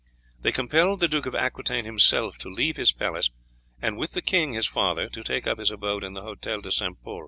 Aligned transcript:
They 0.39 0.51
compelled 0.51 0.99
the 0.99 1.07
Duke 1.07 1.27
of 1.27 1.35
Aquitaine 1.35 1.85
himself 1.85 2.39
to 2.39 2.49
leave 2.49 2.75
his 2.75 2.91
palace, 2.91 3.29
and 3.79 3.97
with 3.99 4.13
the 4.13 4.21
king, 4.23 4.53
his 4.53 4.65
father, 4.65 5.07
to 5.09 5.23
take 5.23 5.45
up 5.45 5.59
his 5.59 5.69
abode 5.69 6.03
in 6.03 6.13
the 6.13 6.23
Hôtel 6.23 6.63
de 6.63 6.71
St. 6.71 6.99
Pol. 7.03 7.19